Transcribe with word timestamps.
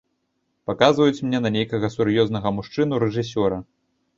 Паказваюць 0.69 1.23
мне 1.27 1.41
на 1.47 1.51
нейкага 1.57 1.91
сур'ёзнага 1.99 2.55
мужчыну-рэжысёра. 2.61 3.65